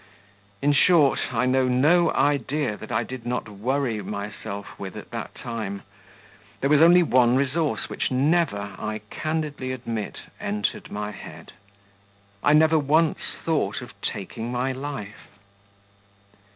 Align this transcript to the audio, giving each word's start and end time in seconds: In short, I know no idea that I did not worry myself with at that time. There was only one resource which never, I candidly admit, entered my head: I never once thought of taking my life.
In 0.63 0.73
short, 0.73 1.31
I 1.31 1.45
know 1.45 1.67
no 1.67 2.11
idea 2.13 2.75
that 2.75 2.91
I 2.91 3.03
did 3.03 3.23
not 3.23 3.47
worry 3.47 4.01
myself 4.01 4.79
with 4.79 4.97
at 4.97 5.11
that 5.11 5.35
time. 5.35 5.83
There 6.59 6.71
was 6.71 6.81
only 6.81 7.03
one 7.03 7.35
resource 7.35 7.87
which 7.87 8.09
never, 8.09 8.57
I 8.79 9.01
candidly 9.11 9.71
admit, 9.71 10.17
entered 10.39 10.91
my 10.91 11.11
head: 11.11 11.53
I 12.43 12.53
never 12.53 12.79
once 12.79 13.19
thought 13.45 13.81
of 13.83 13.93
taking 14.01 14.51
my 14.51 14.71
life. 14.71 15.27